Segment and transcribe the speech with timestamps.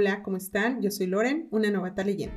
[0.00, 0.80] Hola, ¿cómo están?
[0.80, 2.34] Yo soy Loren, una novata leyendo.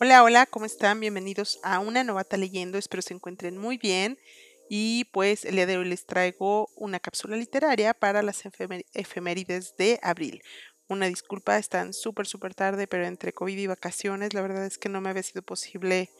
[0.00, 1.00] Hola, hola, ¿cómo están?
[1.00, 2.78] Bienvenidos a una novata leyendo.
[2.78, 4.18] Espero se encuentren muy bien.
[4.68, 8.42] Y pues el día de hoy les traigo una cápsula literaria para las
[8.94, 10.42] efemérides de abril.
[10.88, 14.88] Una disculpa, están súper, súper tarde, pero entre COVID y vacaciones, la verdad es que
[14.88, 16.10] no me había sido posible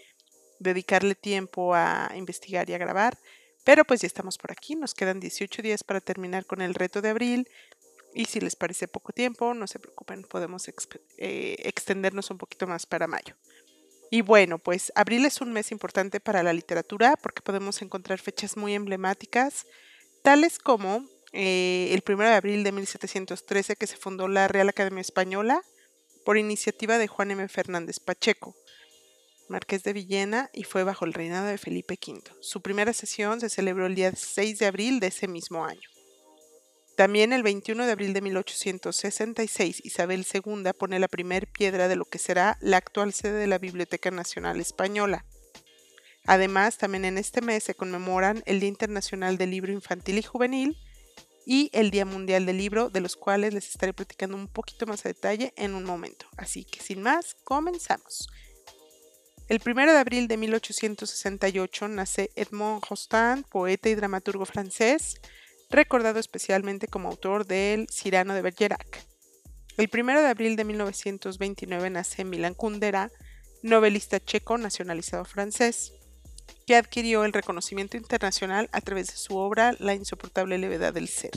[0.58, 3.18] dedicarle tiempo a investigar y a grabar.
[3.64, 7.02] Pero pues ya estamos por aquí, nos quedan 18 días para terminar con el reto
[7.02, 7.48] de abril.
[8.14, 10.66] Y si les parece poco tiempo, no se preocupen, podemos
[11.18, 13.36] eh, extendernos un poquito más para mayo.
[14.10, 18.56] Y bueno, pues abril es un mes importante para la literatura porque podemos encontrar fechas
[18.56, 19.66] muy emblemáticas,
[20.22, 25.00] tales como eh, el 1 de abril de 1713 que se fundó la Real Academia
[25.00, 25.60] Española
[26.24, 27.48] por iniciativa de Juan M.
[27.48, 28.56] Fernández Pacheco,
[29.48, 32.22] marqués de Villena, y fue bajo el reinado de Felipe V.
[32.40, 35.88] Su primera sesión se celebró el día 6 de abril de ese mismo año.
[36.96, 42.06] También el 21 de abril de 1866, Isabel II pone la primer piedra de lo
[42.06, 45.26] que será la actual sede de la Biblioteca Nacional Española.
[46.24, 50.78] Además, también en este mes se conmemoran el Día Internacional del Libro Infantil y Juvenil
[51.44, 55.04] y el Día Mundial del Libro, de los cuales les estaré platicando un poquito más
[55.04, 56.26] a detalle en un momento.
[56.38, 58.26] Así que sin más, comenzamos.
[59.48, 65.20] El 1 de abril de 1868 nace Edmond Rostand, poeta y dramaturgo francés
[65.70, 69.04] recordado especialmente como autor del Cirano de Bergerac.
[69.76, 73.10] El 1 de abril de 1929 nace Milan Kundera,
[73.62, 75.92] novelista checo nacionalizado francés,
[76.66, 81.32] que adquirió el reconocimiento internacional a través de su obra La insoportable levedad del ser.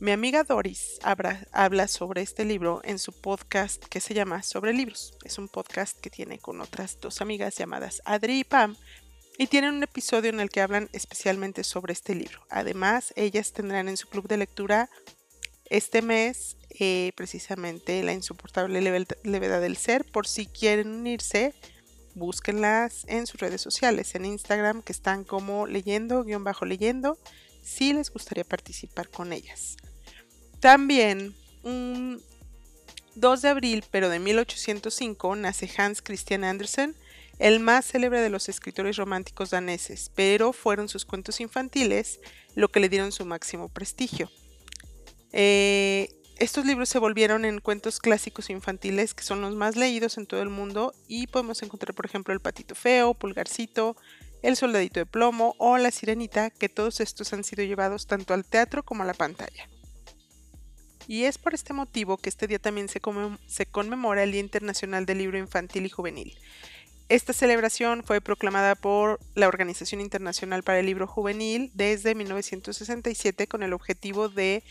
[0.00, 5.16] Mi amiga Doris habla sobre este libro en su podcast que se llama Sobre libros.
[5.22, 8.76] Es un podcast que tiene con otras dos amigas llamadas Adri y Pam,
[9.38, 12.40] y tienen un episodio en el que hablan especialmente sobre este libro.
[12.50, 14.90] Además, ellas tendrán en su club de lectura
[15.70, 20.04] este mes eh, precisamente La insoportable levedad del ser.
[20.04, 21.54] Por si quieren unirse,
[22.14, 27.18] búsquenlas en sus redes sociales, en Instagram, que están como leyendo, guion bajo leyendo,
[27.62, 29.76] si les gustaría participar con ellas.
[30.60, 32.22] También un
[33.14, 36.96] 2 de abril, pero de 1805, nace Hans Christian Andersen,
[37.42, 42.20] el más célebre de los escritores románticos daneses, pero fueron sus cuentos infantiles
[42.54, 44.30] lo que le dieron su máximo prestigio.
[45.32, 46.08] Eh,
[46.38, 50.40] estos libros se volvieron en cuentos clásicos infantiles que son los más leídos en todo
[50.40, 53.96] el mundo y podemos encontrar por ejemplo El Patito Feo, Pulgarcito,
[54.42, 58.44] El Soldadito de Plomo o La Sirenita, que todos estos han sido llevados tanto al
[58.44, 59.68] teatro como a la pantalla.
[61.08, 63.00] Y es por este motivo que este día también se,
[63.48, 66.38] se conmemora el Día Internacional del Libro Infantil y Juvenil,
[67.14, 73.62] esta celebración fue proclamada por la Organización Internacional para el Libro Juvenil desde 1967 con
[73.62, 74.64] el objetivo de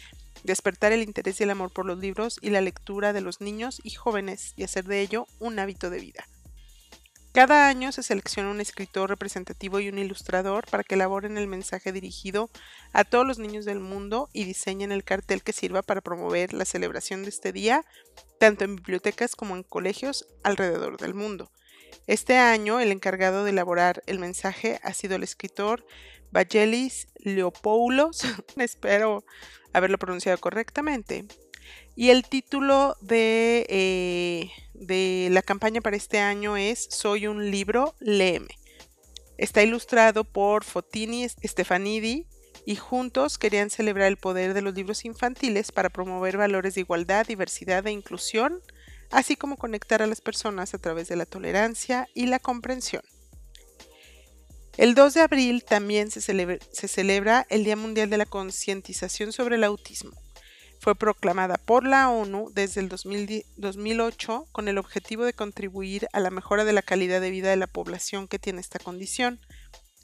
[0.44, 3.80] despertar el interés y el amor por los libros y la lectura de los niños
[3.84, 6.26] y jóvenes y hacer de ello un hábito de vida.
[7.32, 11.92] Cada año se selecciona un escritor representativo y un ilustrador para que elaboren el mensaje
[11.92, 12.50] dirigido
[12.92, 16.66] a todos los niños del mundo y diseñen el cartel que sirva para promover la
[16.66, 17.86] celebración de este día,
[18.40, 21.52] tanto en bibliotecas como en colegios alrededor del mundo.
[22.08, 25.86] Este año el encargado de elaborar el mensaje ha sido el escritor
[26.32, 28.22] Vangelis Leopoulos,
[28.58, 29.24] espero
[29.74, 31.26] haberlo pronunciado correctamente.
[31.96, 37.96] Y el título de, eh, de la campaña para este año es Soy un libro,
[38.00, 38.58] léeme.
[39.38, 42.28] Está ilustrado por Fotini Stefanidi
[42.66, 47.26] y juntos querían celebrar el poder de los libros infantiles para promover valores de igualdad,
[47.26, 48.62] diversidad e inclusión
[49.12, 53.04] así como conectar a las personas a través de la tolerancia y la comprensión.
[54.78, 59.66] El 2 de abril también se celebra, el Día Mundial de la Concientización sobre el
[59.66, 60.12] Autismo.
[60.80, 66.32] Fue proclamada por la ONU desde el 2008 con el objetivo de contribuir a la
[66.32, 69.40] mejora de la calidad de vida de la población que tiene esta condición.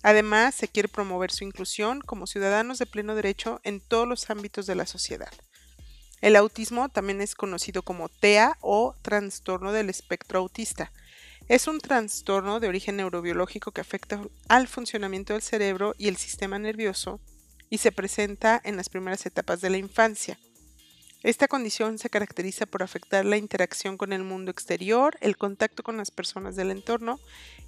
[0.03, 4.68] Además, se quiere promover su inclusión como ciudadanos de pleno derecho en todos los ámbitos
[4.68, 5.31] de la sociedad.
[6.21, 10.91] El autismo también es conocido como TEA o trastorno del espectro autista.
[11.47, 16.57] Es un trastorno de origen neurobiológico que afecta al funcionamiento del cerebro y el sistema
[16.59, 17.19] nervioso
[17.69, 20.39] y se presenta en las primeras etapas de la infancia.
[21.23, 25.97] Esta condición se caracteriza por afectar la interacción con el mundo exterior, el contacto con
[25.97, 27.19] las personas del entorno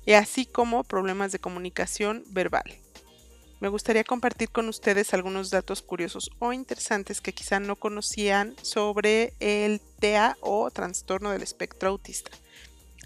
[0.05, 2.79] y así como problemas de comunicación verbal.
[3.59, 9.33] Me gustaría compartir con ustedes algunos datos curiosos o interesantes que quizá no conocían sobre
[9.39, 12.31] el TEA o trastorno del espectro autista.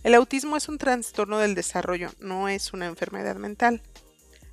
[0.03, 3.81] El autismo es un trastorno del desarrollo, no es una enfermedad mental.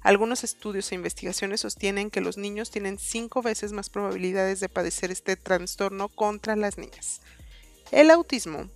[0.00, 5.10] Algunos estudios e investigaciones sostienen que los niños tienen cinco veces más probabilidades de padecer
[5.10, 7.20] este trastorno contra las niñas.
[7.90, 8.70] El autismo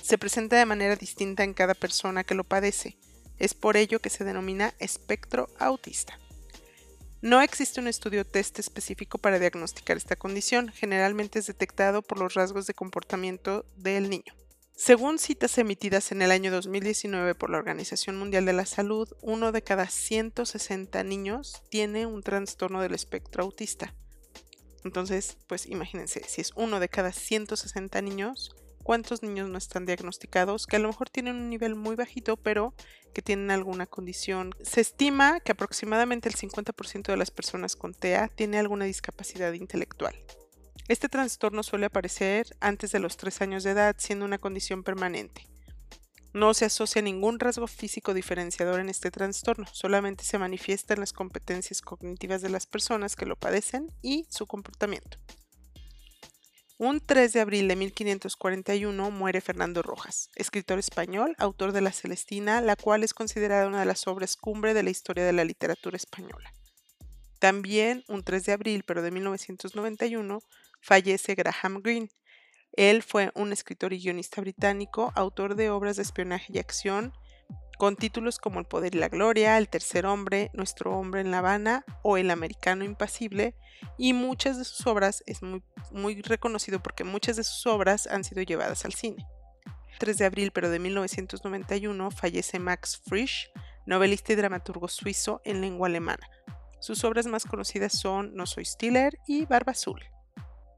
[0.00, 2.96] se presenta de manera distinta en cada persona que lo padece.
[3.38, 6.18] Es por ello que se denomina espectro autista.
[7.20, 12.34] No existe un estudio test específico para diagnosticar esta condición, generalmente es detectado por los
[12.34, 14.34] rasgos de comportamiento del niño.
[14.76, 19.52] Según citas emitidas en el año 2019 por la Organización Mundial de la Salud, uno
[19.52, 23.94] de cada 160 niños tiene un trastorno del espectro autista.
[24.84, 28.54] Entonces, pues imagínense, si es uno de cada 160 niños,
[28.84, 30.68] ¿cuántos niños no están diagnosticados?
[30.68, 32.72] Que a lo mejor tienen un nivel muy bajito, pero
[33.12, 34.54] que tienen alguna condición.
[34.62, 40.14] Se estima que aproximadamente el 50% de las personas con TEA tiene alguna discapacidad intelectual.
[40.86, 45.48] Este trastorno suele aparecer antes de los 3 años de edad, siendo una condición permanente.
[46.34, 51.12] No se asocia ningún rasgo físico diferenciador en este trastorno, solamente se manifiesta en las
[51.12, 55.16] competencias cognitivas de las personas que lo padecen y su comportamiento.
[56.76, 62.60] Un 3 de abril de 1541 muere Fernando Rojas, escritor español, autor de La Celestina,
[62.60, 65.96] la cual es considerada una de las obras cumbre de la historia de la literatura
[65.96, 66.52] española.
[67.38, 70.40] También un 3 de abril, pero de 1991,
[70.80, 72.08] fallece Graham Greene.
[72.72, 77.12] Él fue un escritor y guionista británico, autor de obras de espionaje y acción,
[77.84, 81.40] con títulos como El Poder y la Gloria, El Tercer Hombre, Nuestro Hombre en La
[81.40, 83.54] Habana o El Americano Impasible,
[83.98, 88.24] y muchas de sus obras es muy, muy reconocido porque muchas de sus obras han
[88.24, 89.26] sido llevadas al cine.
[89.98, 93.50] 3 de abril pero de 1991 fallece Max Frisch,
[93.84, 96.26] novelista y dramaturgo suizo en lengua alemana.
[96.80, 100.00] Sus obras más conocidas son No soy Stiller y Barba Azul.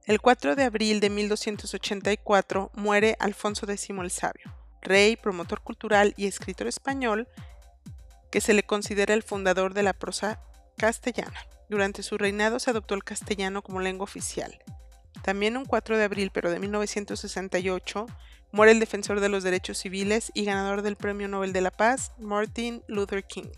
[0.06, 6.26] El 4 de abril de 1284 muere Alfonso X el Sabio, rey, promotor cultural y
[6.26, 7.28] escritor español
[8.30, 10.40] que se le considera el fundador de la prosa
[10.76, 11.38] castellana.
[11.68, 14.58] Durante su reinado se adoptó el castellano como lengua oficial.
[15.22, 18.06] También un 4 de abril, pero de 1968,
[18.52, 22.12] muere el defensor de los derechos civiles y ganador del Premio Nobel de la Paz,
[22.18, 23.48] Martin Luther King.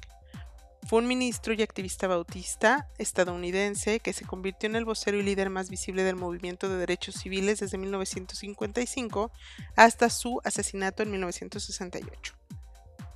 [0.86, 5.50] Fue un ministro y activista bautista estadounidense que se convirtió en el vocero y líder
[5.50, 9.30] más visible del movimiento de derechos civiles desde 1955
[9.76, 12.34] hasta su asesinato en 1968.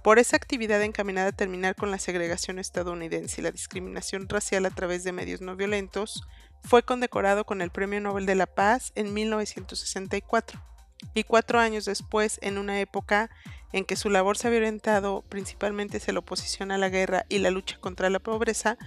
[0.03, 4.71] Por esa actividad encaminada a terminar con la segregación estadounidense y la discriminación racial a
[4.71, 6.25] través de medios no violentos,
[6.65, 10.61] fue condecorado con el Premio Nobel de la Paz en 1964
[11.15, 13.31] y cuatro años después, en una época
[13.73, 17.39] en que su labor se había orientado principalmente hacia la oposición a la guerra y
[17.39, 18.79] la lucha contra la pobreza,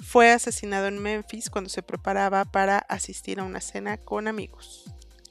[0.00, 4.84] fue asesinado en Memphis cuando se preparaba para asistir a una cena con amigos.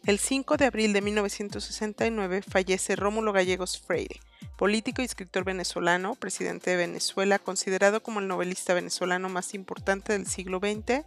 [0.05, 4.19] El 5 de abril de 1969 fallece Rómulo Gallegos Freire,
[4.57, 10.25] político y escritor venezolano, presidente de Venezuela, considerado como el novelista venezolano más importante del
[10.25, 11.05] siglo XX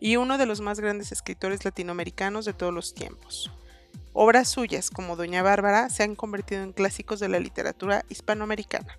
[0.00, 3.52] y uno de los más grandes escritores latinoamericanos de todos los tiempos.
[4.16, 8.96] Obras suyas como Doña Bárbara se han convertido en clásicos de la literatura hispanoamericana.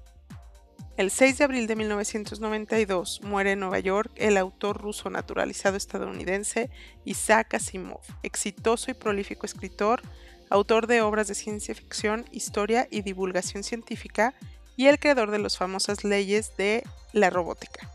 [0.97, 6.69] El 6 de abril de 1992 muere en Nueva York el autor ruso naturalizado estadounidense
[7.05, 10.01] Isaac Asimov, exitoso y prolífico escritor,
[10.49, 14.33] autor de obras de ciencia ficción, historia y divulgación científica
[14.75, 17.89] y el creador de las famosas leyes de la robótica.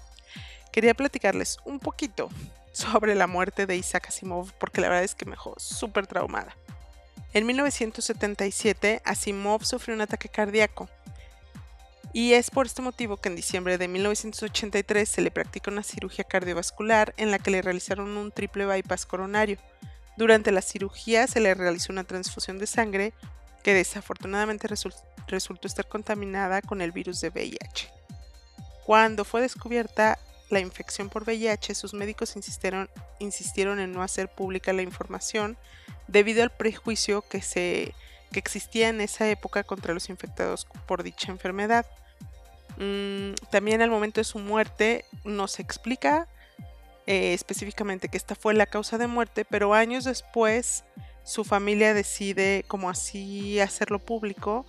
[0.73, 2.31] Quería platicarles un poquito
[2.73, 6.57] sobre la muerte de Isaac Asimov porque la verdad es que me dejó súper traumada.
[7.33, 10.89] En 1977, Asimov sufrió un ataque cardíaco.
[12.13, 16.25] Y es por este motivo que en diciembre de 1983 se le practicó una cirugía
[16.25, 19.59] cardiovascular en la que le realizaron un triple bypass coronario.
[20.17, 23.13] Durante la cirugía se le realizó una transfusión de sangre
[23.63, 24.69] que desafortunadamente
[25.29, 27.91] resultó estar contaminada con el virus de VIH.
[28.85, 30.19] Cuando fue descubierta
[30.51, 35.57] la infección por VIH, sus médicos insistieron, insistieron en no hacer pública la información
[36.09, 37.95] debido al prejuicio que, se,
[38.33, 41.87] que existía en esa época contra los infectados por dicha enfermedad.
[42.77, 46.29] Mm, también al momento de su muerte no se explica
[47.07, 50.85] eh, específicamente que esta fue la causa de muerte, pero años después
[51.25, 54.67] su familia decide como así hacerlo público.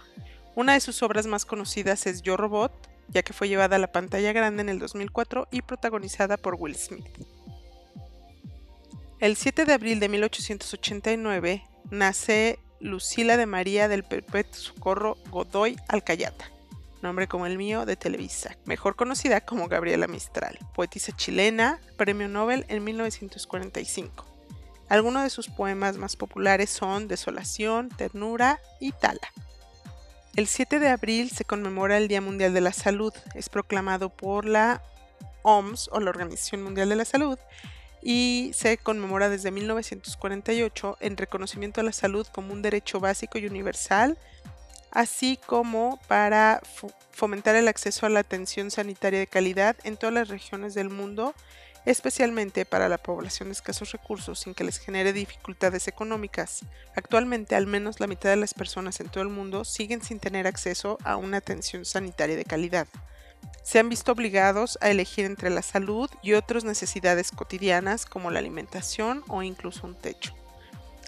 [0.56, 2.81] Una de sus obras más conocidas es Yo Robot,
[3.14, 6.76] ya que fue llevada a la pantalla grande en el 2004 y protagonizada por Will
[6.76, 7.06] Smith.
[9.20, 16.50] El 7 de abril de 1889 nace Lucila de María del Perpetuo Socorro Godoy Alcayata.
[17.04, 22.66] nombre como el mío, de Televisa, mejor conocida como Gabriela Mistral, poetisa chilena, premio Nobel
[22.68, 24.26] en 1945.
[24.88, 29.32] Algunos de sus poemas más populares son Desolación, Ternura y Tala.
[30.36, 33.14] El 7 de abril se conmemora el Día Mundial de la Salud.
[33.36, 34.82] Es proclamado por la
[35.44, 37.38] OMS o la Organización Mundial de la Salud
[38.02, 43.46] y se conmemora desde 1948 en reconocimiento a la salud como un derecho básico y
[43.46, 44.18] universal
[44.92, 46.62] así como para
[47.12, 51.34] fomentar el acceso a la atención sanitaria de calidad en todas las regiones del mundo,
[51.86, 56.66] especialmente para la población de escasos recursos sin que les genere dificultades económicas.
[56.96, 60.48] Actualmente al menos la mitad de las personas en todo el mundo siguen sin tener
[60.48, 62.88] acceso a una atención sanitaria de calidad.
[63.64, 68.40] Se han visto obligados a elegir entre la salud y otras necesidades cotidianas como la
[68.40, 70.36] alimentación o incluso un techo.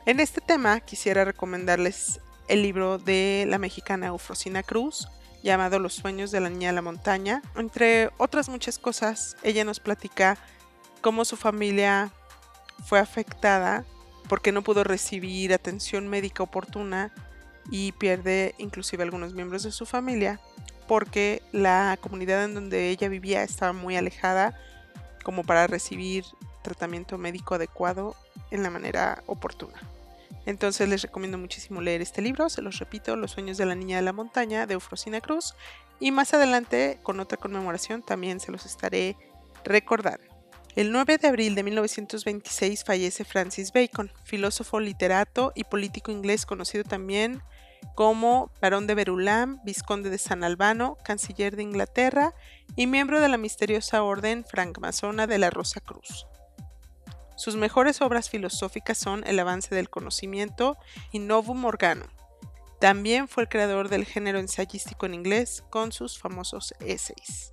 [0.06, 5.08] En este tema quisiera recomendarles el libro de la mexicana Eufrosina Cruz,
[5.44, 7.42] llamado Los sueños de la niña de la montaña.
[7.56, 10.38] Entre otras muchas cosas, ella nos platica
[11.04, 12.12] cómo su familia
[12.86, 13.86] fue afectada
[14.28, 17.14] porque no pudo recibir atención médica oportuna
[17.70, 20.40] y pierde inclusive algunos miembros de su familia
[20.88, 24.58] porque la comunidad en donde ella vivía estaba muy alejada
[25.24, 26.24] como para recibir
[26.62, 28.16] tratamiento médico adecuado
[28.50, 29.80] en la manera oportuna.
[30.46, 33.98] Entonces les recomiendo muchísimo leer este libro, se los repito, Los sueños de la niña
[33.98, 35.54] de la montaña de Eufrosina Cruz.
[36.00, 39.16] Y más adelante, con otra conmemoración, también se los estaré
[39.64, 40.33] recordando.
[40.76, 46.84] El 9 de abril de 1926 fallece Francis Bacon, filósofo, literato y político inglés conocido
[46.84, 47.44] también
[47.94, 52.34] como Barón de Verulam, Vizconde de San Albano, canciller de Inglaterra
[52.76, 56.26] y miembro de la misteriosa orden francmasona de la Rosa Cruz.
[57.36, 60.76] Sus mejores obras filosóficas son El avance del conocimiento
[61.12, 62.08] y Novum Organum.
[62.80, 67.52] También fue el creador del género ensayístico en inglés con sus famosos essays.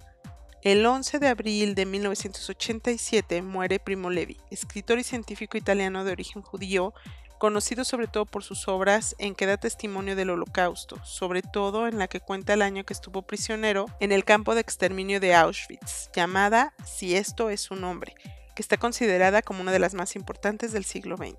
[0.62, 6.42] El 11 de abril de 1987 muere Primo Levi, escritor y científico italiano de origen
[6.42, 6.92] judío,
[7.38, 11.96] conocido sobre todo por sus obras en que da testimonio del holocausto, sobre todo en
[11.96, 16.10] la que cuenta el año que estuvo prisionero en el campo de exterminio de Auschwitz,
[16.14, 18.14] llamada Si esto es un hombre,
[18.54, 21.38] que está considerada como una de las más importantes del siglo XX.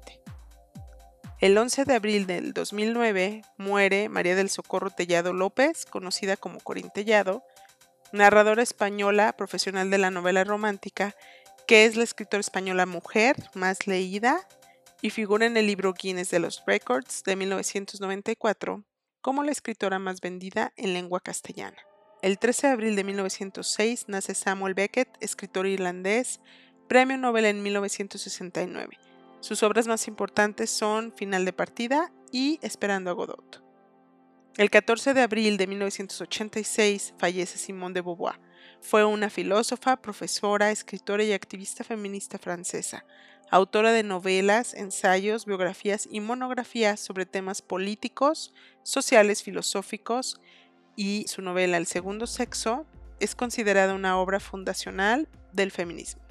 [1.42, 6.90] El 11 de abril del 2009 muere María del Socorro Tellado López, conocida como Corín
[6.90, 7.44] Tellado,
[8.14, 11.16] narradora española profesional de la novela romántica,
[11.68, 14.48] que es la escritora española mujer más leída
[15.02, 18.84] y figura en el libro Guinness de los Records de 1994
[19.22, 21.78] como la escritora más vendida en lengua castellana.
[22.22, 26.40] El 13 de abril de 1906 nace Samuel Beckett, escritor irlandés,
[26.88, 28.98] Premio Nobel en 1969.
[29.40, 33.61] Sus obras más importantes son Final de Partida y Esperando a Godot.
[34.58, 38.38] El 14 de abril de 1986 fallece Simone de Beauvoir.
[38.82, 43.06] Fue una filósofa, profesora, escritora y activista feminista francesa,
[43.50, 48.54] autora de novelas, ensayos, biografías y monografías sobre temas políticos,
[48.84, 50.42] sociales, filosóficos,
[50.98, 52.86] y su novela El segundo sexo
[53.22, 56.22] es considerada una obra fundacional del feminismo.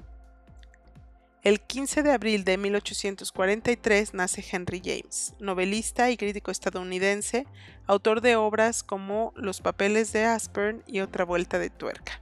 [1.43, 7.47] El 15 de abril de 1843 nace Henry James, novelista y crítico estadounidense,
[7.87, 12.21] autor de obras como Los papeles de Aspern y Otra vuelta de tuerca.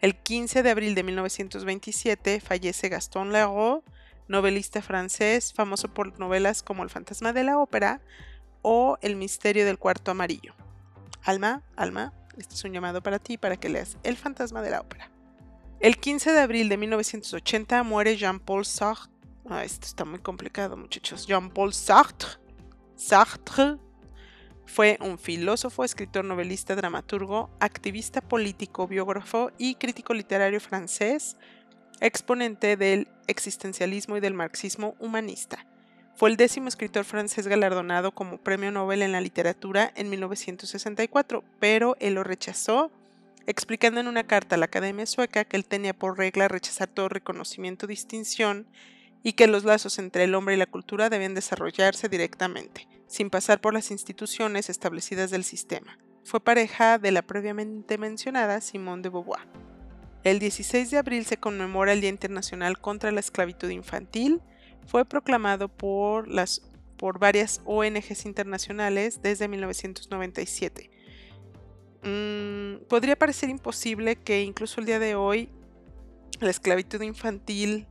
[0.00, 3.84] El 15 de abril de 1927 fallece Gaston Leroux,
[4.28, 8.00] novelista francés, famoso por novelas como El fantasma de la ópera
[8.62, 10.54] o El misterio del cuarto amarillo.
[11.22, 14.80] Alma, Alma, este es un llamado para ti para que leas El fantasma de la
[14.80, 15.10] ópera.
[15.80, 19.12] El 15 de abril de 1980 muere Jean-Paul Sartre.
[19.48, 21.24] Ah, esto está muy complicado, muchachos.
[21.24, 22.30] Jean-Paul Sartre.
[22.96, 23.76] Sartre
[24.66, 31.36] fue un filósofo, escritor, novelista, dramaturgo, activista político, biógrafo y crítico literario francés,
[32.00, 35.64] exponente del existencialismo y del marxismo humanista.
[36.16, 41.94] Fue el décimo escritor francés galardonado como premio Nobel en la literatura en 1964, pero
[42.00, 42.90] él lo rechazó
[43.48, 47.08] explicando en una carta a la Academia Sueca que él tenía por regla rechazar todo
[47.08, 48.66] reconocimiento o distinción
[49.22, 53.62] y que los lazos entre el hombre y la cultura deben desarrollarse directamente, sin pasar
[53.62, 55.98] por las instituciones establecidas del sistema.
[56.24, 59.48] Fue pareja de la previamente mencionada Simone de Beauvoir.
[60.24, 64.42] El 16 de abril se conmemora el Día Internacional contra la Esclavitud Infantil.
[64.86, 66.60] Fue proclamado por, las,
[66.98, 70.97] por varias ONGs internacionales desde 1997
[72.02, 75.48] Mm, podría parecer imposible que incluso el día de hoy
[76.40, 77.86] la esclavitud infantil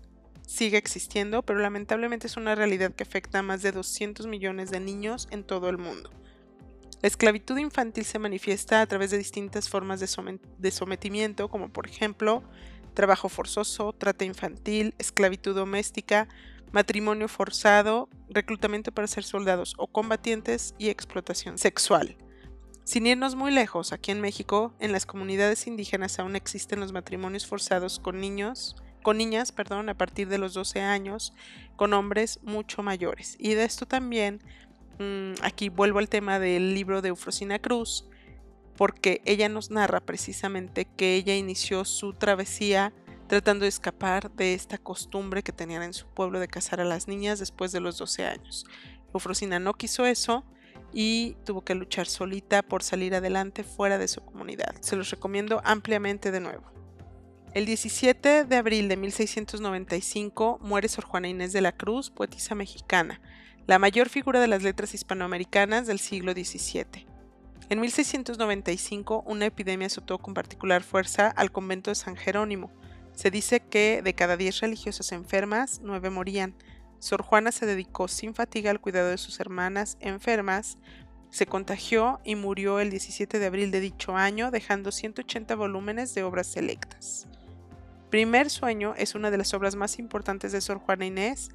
[0.48, 4.80] siga existiendo, pero lamentablemente es una realidad que afecta a más de 200 millones de
[4.80, 6.10] niños en todo el mundo.
[7.02, 12.44] La esclavitud infantil se manifiesta a través de distintas formas de, sometimiento, como por ejemplo
[12.96, 16.28] trabajo forzoso, trata infantil, esclavitud doméstica,
[16.72, 22.18] matrimonio forzado, reclutamiento para ser soldados o combatientes y explotación sexual.
[22.88, 27.46] Sin irnos muy lejos, aquí en México, en las comunidades indígenas aún existen los matrimonios
[27.46, 31.34] forzados con niños, con niñas, perdón, a partir de los 12 años,
[31.76, 33.36] con hombres mucho mayores.
[33.40, 34.42] Y de esto también,
[35.00, 38.08] mm, aquí vuelvo al tema del libro de Eufrosina Cruz,
[38.78, 42.94] porque ella nos narra precisamente que ella inició su travesía
[43.28, 47.10] tratando de escapar de esta costumbre que tenían en su pueblo de casar a las
[47.10, 48.66] niñas después de los 12 años.
[49.14, 50.46] Eufrosina no quiso eso
[50.94, 54.76] y tuvo que luchar solita por salir adelante fuera de su comunidad.
[54.82, 56.64] Se los recomiendo ampliamente de nuevo.
[57.54, 63.20] El 17 de abril de 1695 muere Sor Juana Inés de la Cruz, poetisa mexicana,
[63.66, 67.08] la mayor figura de las letras hispanoamericanas del siglo XVII.
[67.70, 72.72] En 1695 una epidemia azotó con particular fuerza al convento de San Jerónimo.
[73.14, 76.54] Se dice que de cada 10 religiosas enfermas, 9 morían.
[77.00, 80.78] Sor Juana se dedicó sin fatiga al cuidado de sus hermanas enfermas,
[81.30, 86.24] se contagió y murió el 17 de abril de dicho año, dejando 180 volúmenes de
[86.24, 87.28] obras selectas.
[88.10, 91.50] Primer Sueño es una de las obras más importantes de Sor Juana Inés,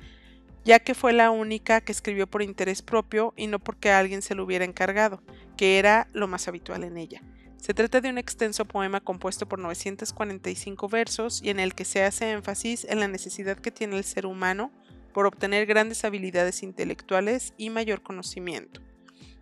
[0.65, 4.35] ya que fue la única que escribió por interés propio y no porque alguien se
[4.35, 5.23] lo hubiera encargado,
[5.57, 7.23] que era lo más habitual en ella.
[7.57, 12.03] Se trata de un extenso poema compuesto por 945 versos y en el que se
[12.03, 14.71] hace énfasis en la necesidad que tiene el ser humano
[15.13, 18.81] por obtener grandes habilidades intelectuales y mayor conocimiento.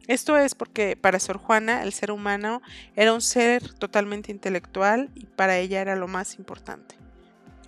[0.06, 2.62] Esto es porque para Sor Juana el ser humano
[2.96, 6.96] era un ser totalmente intelectual y para ella era lo más importante.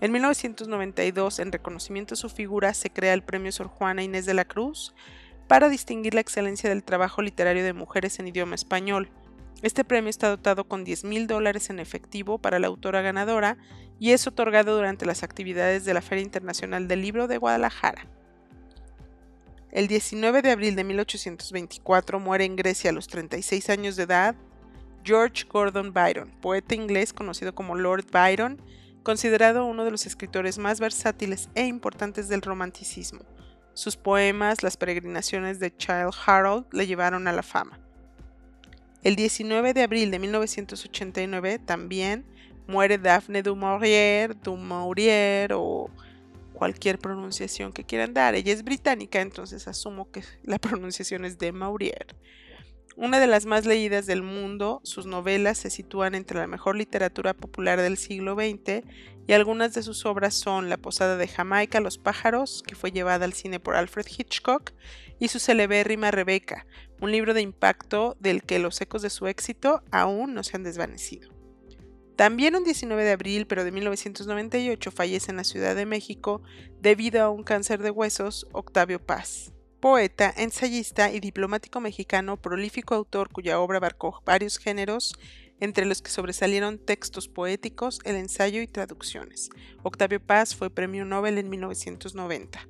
[0.00, 4.34] En 1992, en reconocimiento a su figura, se crea el Premio Sor Juana Inés de
[4.34, 4.92] la Cruz
[5.46, 9.10] para distinguir la excelencia del trabajo literario de mujeres en idioma español.
[9.62, 13.58] Este premio está dotado con 10 mil dólares en efectivo para la autora ganadora
[14.02, 18.08] y es otorgado durante las actividades de la Feria Internacional del Libro de Guadalajara.
[19.70, 24.34] El 19 de abril de 1824 muere en Grecia a los 36 años de edad
[25.04, 28.60] George Gordon Byron, poeta inglés conocido como Lord Byron,
[29.04, 33.20] considerado uno de los escritores más versátiles e importantes del romanticismo.
[33.72, 37.78] Sus poemas, las peregrinaciones de Child Harold, le llevaron a la fama.
[39.04, 42.24] El 19 de abril de 1989 también
[42.66, 45.90] muere Daphne du Maurier, du Maurier o
[46.52, 48.34] cualquier pronunciación que quieran dar.
[48.34, 52.14] Ella es británica, entonces asumo que la pronunciación es de Maurier.
[52.94, 57.32] Una de las más leídas del mundo, sus novelas se sitúan entre la mejor literatura
[57.32, 58.84] popular del siglo XX
[59.26, 63.24] y algunas de sus obras son La Posada de Jamaica, Los pájaros, que fue llevada
[63.24, 64.72] al cine por Alfred Hitchcock,
[65.18, 66.66] y su celebérrima Rebeca,
[67.00, 70.64] un libro de impacto del que los ecos de su éxito aún no se han
[70.64, 71.31] desvanecido.
[72.16, 76.42] También un 19 de abril, pero de 1998, fallece en la Ciudad de México
[76.80, 83.30] debido a un cáncer de huesos Octavio Paz poeta, ensayista y diplomático mexicano, prolífico autor
[83.30, 85.12] cuya obra abarcó varios géneros,
[85.58, 89.50] entre los que sobresalieron textos poéticos, el ensayo y traducciones.
[89.82, 92.68] Octavio Paz fue premio Nobel en 1990.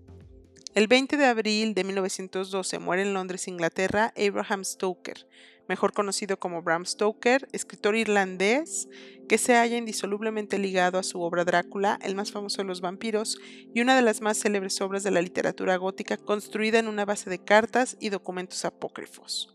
[0.74, 5.26] El 20 de abril de 1912 muere en Londres, Inglaterra, Abraham Stoker,
[5.68, 8.88] mejor conocido como Bram Stoker, escritor irlandés
[9.28, 13.38] que se halla indisolublemente ligado a su obra Drácula, el más famoso de los vampiros,
[13.74, 17.28] y una de las más célebres obras de la literatura gótica construida en una base
[17.28, 19.54] de cartas y documentos apócrifos.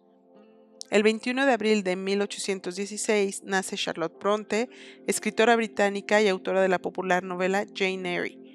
[0.92, 4.70] El 21 de abril de 1816 nace Charlotte Bronte,
[5.08, 8.47] escritora británica y autora de la popular novela Jane Eyre.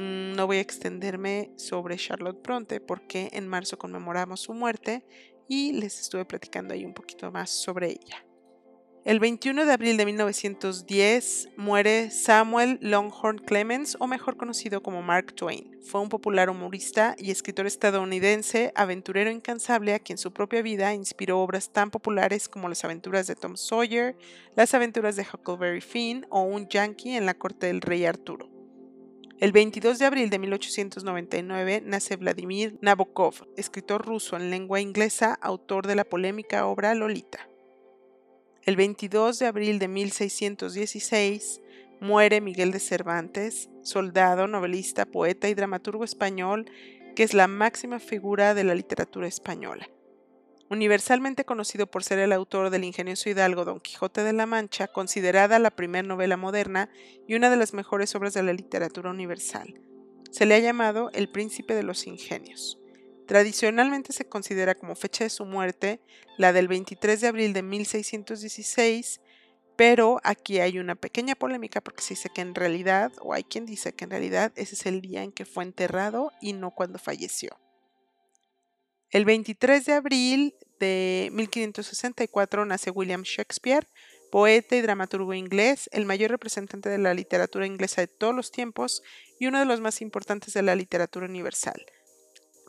[0.00, 5.04] Mm, no voy a extenderme sobre Charlotte Bronte porque en marzo conmemoramos su muerte
[5.46, 8.24] y les estuve platicando ahí un poquito más sobre ella.
[9.04, 15.34] El 21 de abril de 1910 muere Samuel Longhorn Clemens, o mejor conocido como Mark
[15.34, 15.78] Twain.
[15.82, 21.40] Fue un popular humorista y escritor estadounidense, aventurero incansable a quien su propia vida inspiró
[21.40, 24.16] obras tan populares como Las aventuras de Tom Sawyer,
[24.54, 28.49] Las aventuras de Huckleberry Finn o Un Yankee en la corte del rey Arturo.
[29.40, 35.86] El 22 de abril de 1899 nace Vladimir Nabokov, escritor ruso en lengua inglesa, autor
[35.86, 37.48] de la polémica obra Lolita.
[38.64, 41.62] El 22 de abril de 1616
[42.00, 46.70] muere Miguel de Cervantes, soldado, novelista, poeta y dramaturgo español,
[47.16, 49.88] que es la máxima figura de la literatura española.
[50.70, 55.58] Universalmente conocido por ser el autor del ingenioso hidalgo Don Quijote de la Mancha, considerada
[55.58, 56.88] la primera novela moderna
[57.26, 59.80] y una de las mejores obras de la literatura universal.
[60.30, 62.78] Se le ha llamado el príncipe de los ingenios.
[63.26, 66.00] Tradicionalmente se considera como fecha de su muerte
[66.38, 69.20] la del 23 de abril de 1616,
[69.74, 73.66] pero aquí hay una pequeña polémica porque se dice que en realidad, o hay quien
[73.66, 77.00] dice que en realidad ese es el día en que fue enterrado y no cuando
[77.00, 77.58] falleció.
[79.10, 83.88] El 23 de abril de 1564 nace William Shakespeare,
[84.30, 89.02] poeta y dramaturgo inglés, el mayor representante de la literatura inglesa de todos los tiempos
[89.40, 91.84] y uno de los más importantes de la literatura universal.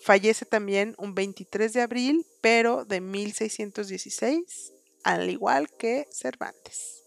[0.01, 4.73] Fallece también un 23 de abril, pero de 1616,
[5.03, 7.00] al igual que Cervantes.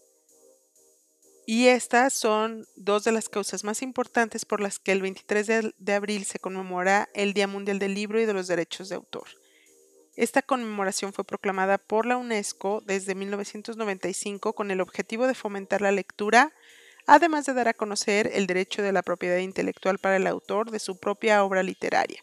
[1.47, 5.93] Y estas son dos de las causas más importantes por las que el 23 de,
[5.93, 9.27] abril se conmemora el Día Mundial del Libro y de los Derechos de Autor.
[10.15, 15.91] Esta conmemoración fue proclamada por la UNESCO desde 1995 con el objetivo de fomentar la
[15.91, 16.53] lectura,
[17.05, 20.79] además de dar a conocer el derecho de la propiedad intelectual para el autor de
[20.79, 22.21] su propia obra literaria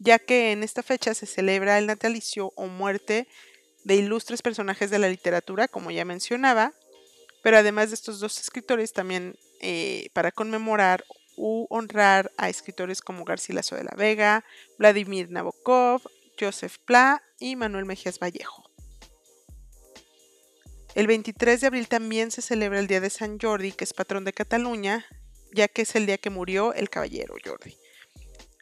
[0.00, 3.28] ya que en esta fecha se celebra el natalicio o muerte
[3.84, 6.72] de ilustres personajes de la literatura, como ya mencionaba,
[7.42, 11.04] pero además de estos dos escritores, también eh, para conmemorar
[11.36, 14.44] u honrar a escritores como Garcilaso de la Vega,
[14.78, 16.02] Vladimir Nabokov,
[16.38, 18.70] Joseph Pla y Manuel Mejías Vallejo.
[20.94, 24.24] El 23 de abril también se celebra el Día de San Jordi, que es patrón
[24.24, 25.06] de Cataluña,
[25.52, 27.76] ya que es el día que murió el caballero Jordi.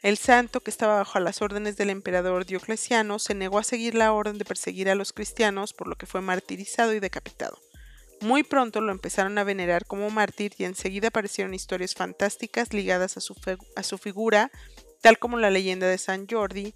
[0.03, 4.13] El santo, que estaba bajo las órdenes del emperador Diocleciano, se negó a seguir la
[4.13, 7.59] orden de perseguir a los cristianos, por lo que fue martirizado y decapitado.
[8.21, 13.21] Muy pronto lo empezaron a venerar como mártir y enseguida aparecieron historias fantásticas ligadas a
[13.21, 14.51] su, figura,
[15.01, 16.75] tal como la leyenda de San Jordi,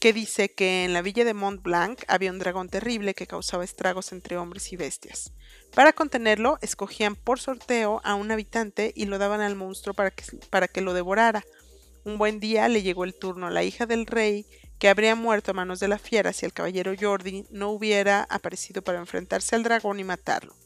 [0.00, 3.64] que dice que en la villa de Mont Blanc había un dragón terrible que causaba
[3.64, 5.32] estragos entre hombres y bestias.
[5.74, 10.24] Para contenerlo, escogían por sorteo a un habitante y lo daban al monstruo para que,
[10.50, 11.44] para que lo devorara.
[12.04, 14.46] Un buen día le llegó el turno a la hija del rey,
[14.80, 18.80] que habría muerto a manos de la fiera si el caballero Jordi no hubiera aparecido
[18.82, 20.56] para enfrentarse al dragón y matarlo.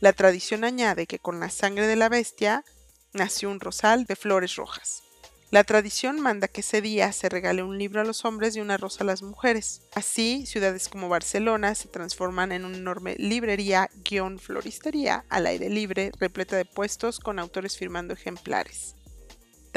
[0.00, 2.64] La tradición añade que con la sangre de la bestia
[3.12, 5.02] nació un rosal de flores rojas.
[5.50, 8.78] La tradición manda que ese día se regale un libro a los hombres y una
[8.78, 9.82] rosa a las mujeres.
[9.94, 16.64] Así, ciudades como Barcelona se transforman en una enorme librería-floristería al aire libre, repleta de
[16.64, 18.94] puestos con autores firmando ejemplares.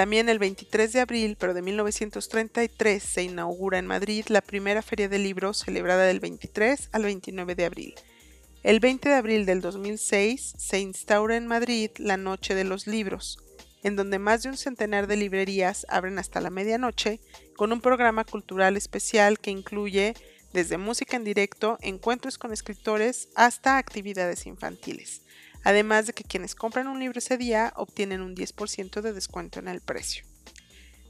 [0.02, 5.08] También el 23 de abril, pero de 1933, se inaugura en Madrid la primera feria
[5.08, 7.94] de libros celebrada del 23 al 29 de abril.
[8.64, 13.38] El 20 de abril del 2006 se instaura en Madrid la Noche de los Libros,
[13.84, 17.20] en donde más de un centenar de librerías abren hasta la medianoche,
[17.56, 20.16] con un programa cultural especial que incluye
[20.52, 25.22] desde música en directo, encuentros con escritores, hasta actividades infantiles
[25.64, 29.68] además de que quienes compran un libro ese día obtienen un 10% de descuento en
[29.68, 30.26] el precio.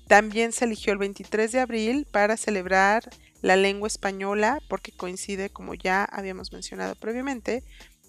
[0.07, 3.09] También se eligió el 23 de abril para celebrar
[3.41, 7.63] la lengua española porque coincide, como ya habíamos mencionado previamente,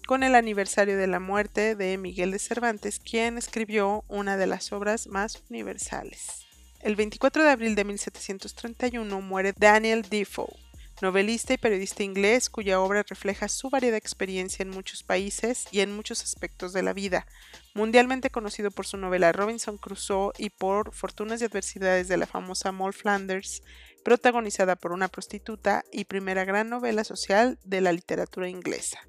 [0.05, 4.73] con el aniversario de la muerte de Miguel de Cervantes, quien escribió una de las
[4.73, 6.45] obras más universales.
[6.81, 10.57] El 24 de abril de 1731 muere Daniel Defoe,
[11.01, 15.95] novelista y periodista inglés cuya obra refleja su variada experiencia en muchos países y en
[15.95, 17.25] muchos aspectos de la vida,
[17.73, 22.71] mundialmente conocido por su novela Robinson Crusoe y por Fortunas y Adversidades de la famosa
[22.71, 23.63] Moll Flanders,
[24.03, 28.99] protagonizada por una prostituta y primera gran novela social de la literatura inglesa.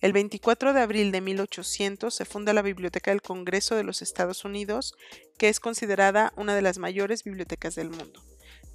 [0.00, 4.46] El 24 de abril de 1800 se funda la Biblioteca del Congreso de los Estados
[4.46, 4.94] Unidos,
[5.36, 8.22] que es considerada una de las mayores bibliotecas del mundo.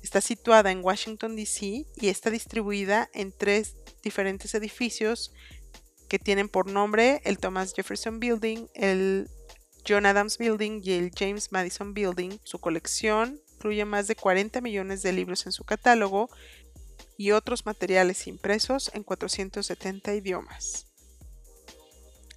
[0.06, 1.88] Está situada en Washington, D.C.
[1.96, 5.34] y está distribuida en tres diferentes edificios
[6.08, 9.28] que tienen por nombre el Thomas Jefferson Building, el
[9.86, 12.38] John Adams Building y el James Madison Building.
[12.44, 16.30] Su colección incluye más de 40 millones de libros en su catálogo
[17.18, 20.86] y otros materiales impresos en 470 idiomas.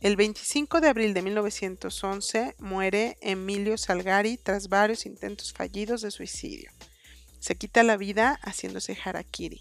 [0.00, 6.72] El 25 de abril de 1911 muere Emilio Salgari tras varios intentos fallidos de suicidio.
[7.40, 9.60] Se quita la vida haciéndose harakiri.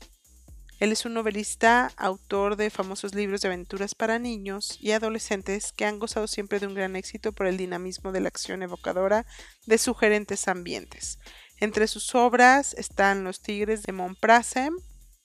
[0.80, 5.86] Él es un novelista, autor de famosos libros de aventuras para niños y adolescentes que
[5.86, 9.26] han gozado siempre de un gran éxito por el dinamismo de la acción evocadora
[9.66, 11.18] de sugerentes ambientes.
[11.60, 14.76] Entre sus obras están Los Tigres de Montprasem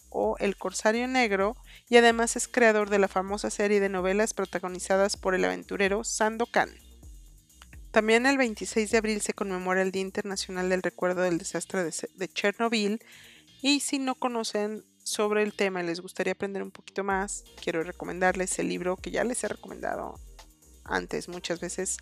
[0.08, 1.56] o El Corsario Negro
[1.90, 6.70] y además es creador de la famosa serie de novelas protagonizadas por el aventurero Sandokan.
[7.92, 12.28] También el 26 de abril se conmemora el Día Internacional del Recuerdo del Desastre de,
[12.28, 13.02] Chernobyl
[13.60, 17.82] y si no conocen sobre el tema y les gustaría aprender un poquito más, quiero
[17.82, 20.18] recomendarles el libro que ya les he recomendado
[20.84, 21.98] antes muchas veces,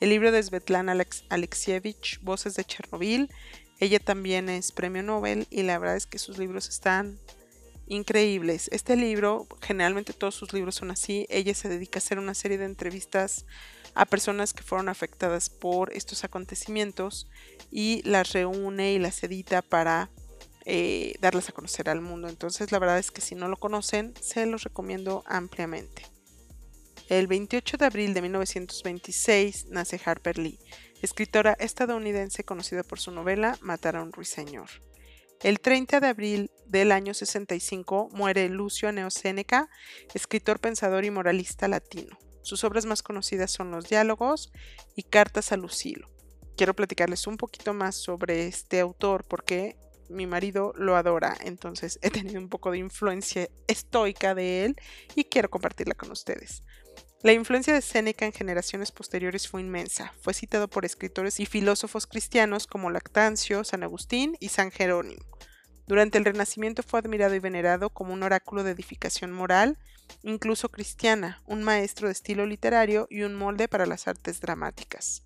[0.00, 0.96] el libro de Svetlana
[1.28, 3.30] Alexievich, Voces de Chernobyl.
[3.80, 7.18] Ella también es premio Nobel y la verdad es que sus libros están
[7.86, 8.70] increíbles.
[8.72, 11.26] Este libro, generalmente todos sus libros son así.
[11.28, 13.44] Ella se dedica a hacer una serie de entrevistas
[13.94, 17.28] a personas que fueron afectadas por estos acontecimientos
[17.70, 20.10] y las reúne y las edita para
[20.66, 22.28] eh, darlas a conocer al mundo.
[22.28, 26.06] Entonces la verdad es que si no lo conocen, se los recomiendo ampliamente.
[27.08, 30.58] El 28 de abril de 1926 nace Harper Lee,
[31.02, 34.70] escritora estadounidense conocida por su novela Matar a un ruiseñor.
[35.42, 39.68] El 30 de abril del año 65 muere Lucio Neoséneca,
[40.14, 42.16] escritor, pensador y moralista latino.
[42.44, 44.52] Sus obras más conocidas son Los Diálogos
[44.94, 46.10] y Cartas a Lucilo.
[46.58, 49.78] Quiero platicarles un poquito más sobre este autor porque
[50.10, 54.76] mi marido lo adora, entonces he tenido un poco de influencia estoica de él
[55.14, 56.62] y quiero compartirla con ustedes.
[57.22, 60.12] La influencia de Séneca en generaciones posteriores fue inmensa.
[60.20, 65.24] Fue citado por escritores y filósofos cristianos como Lactancio, San Agustín y San Jerónimo.
[65.86, 69.76] Durante el Renacimiento fue admirado y venerado como un oráculo de edificación moral,
[70.22, 75.22] incluso cristiana, un maestro de estilo literario y un molde para las artes dramáticas.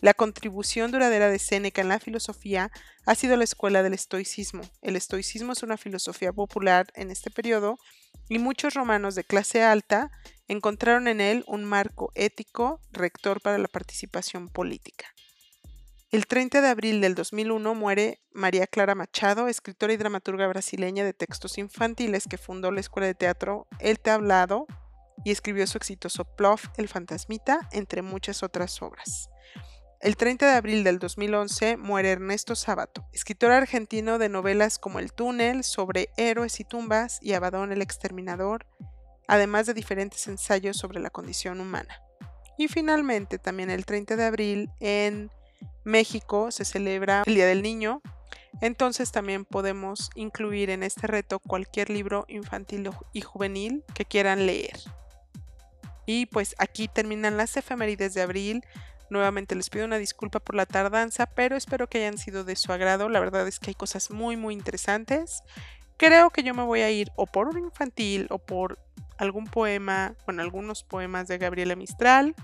[0.00, 2.70] La contribución duradera de Séneca en la filosofía
[3.06, 4.62] ha sido la escuela del estoicismo.
[4.82, 7.78] El estoicismo es una filosofía popular en este periodo
[8.28, 10.10] y muchos romanos de clase alta
[10.48, 15.06] encontraron en él un marco ético rector para la participación política.
[16.12, 21.12] El 30 de abril del 2001 muere María Clara Machado, escritora y dramaturga brasileña de
[21.12, 24.68] textos infantiles que fundó la escuela de teatro El Tablado
[25.24, 29.30] y escribió su exitoso Plof, El Fantasmita, entre muchas otras obras.
[30.00, 35.12] El 30 de abril del 2011 muere Ernesto Sábato, escritor argentino de novelas como El
[35.12, 38.64] túnel, sobre héroes y tumbas y Abadón el exterminador,
[39.26, 42.00] además de diferentes ensayos sobre la condición humana.
[42.58, 45.30] Y finalmente, también el 30 de abril en
[45.84, 48.02] México se celebra el Día del Niño,
[48.60, 54.78] entonces también podemos incluir en este reto cualquier libro infantil y juvenil que quieran leer.
[56.06, 58.64] Y pues aquí terminan las efemérides de abril.
[59.10, 62.72] Nuevamente les pido una disculpa por la tardanza, pero espero que hayan sido de su
[62.72, 63.08] agrado.
[63.08, 65.42] La verdad es que hay cosas muy muy interesantes.
[65.96, 68.78] Creo que yo me voy a ir o por un infantil o por
[69.18, 72.34] algún poema, bueno, algunos poemas de Gabriela Mistral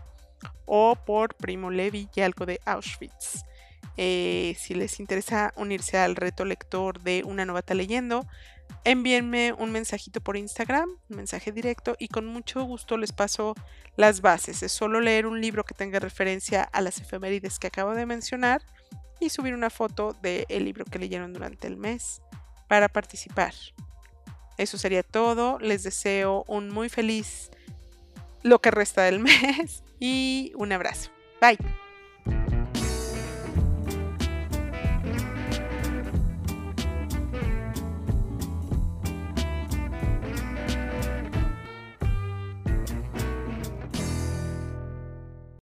[0.67, 3.45] o por Primo Levi y algo de Auschwitz.
[3.97, 8.27] Eh, si les interesa unirse al reto lector de Una Novata Leyendo,
[8.85, 13.55] envíenme un mensajito por Instagram, un mensaje directo y con mucho gusto les paso
[13.97, 14.63] las bases.
[14.63, 18.63] Es solo leer un libro que tenga referencia a las efemérides que acabo de mencionar
[19.21, 22.23] y subir una foto del libro que leyeron durante el mes
[22.67, 23.55] para participar.
[24.59, 25.59] Eso sería todo.
[25.59, 27.51] Les deseo un muy feliz
[28.43, 31.11] lo que resta del mes y un abrazo.
[31.41, 31.57] Bye.